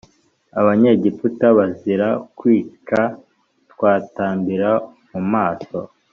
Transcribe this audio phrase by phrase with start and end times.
[0.59, 2.07] Abanyegiputa bazira
[2.37, 3.01] kwica
[3.71, 4.71] Twatambira
[5.11, 5.77] mu maso